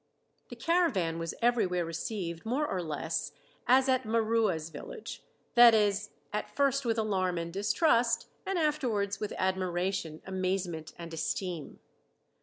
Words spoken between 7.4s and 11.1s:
distrust and afterwards with admiration, amazement,